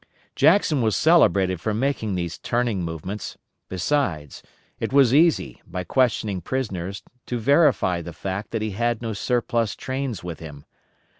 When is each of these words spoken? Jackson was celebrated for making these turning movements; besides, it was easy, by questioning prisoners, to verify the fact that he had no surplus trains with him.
Jackson 0.35 0.81
was 0.81 0.95
celebrated 0.95 1.61
for 1.61 1.75
making 1.75 2.15
these 2.15 2.39
turning 2.39 2.81
movements; 2.83 3.37
besides, 3.69 4.41
it 4.79 4.91
was 4.91 5.13
easy, 5.13 5.61
by 5.67 5.83
questioning 5.83 6.41
prisoners, 6.41 7.03
to 7.27 7.37
verify 7.37 8.01
the 8.01 8.11
fact 8.11 8.49
that 8.49 8.63
he 8.63 8.71
had 8.71 9.03
no 9.03 9.13
surplus 9.13 9.75
trains 9.75 10.23
with 10.23 10.39
him. 10.39 10.65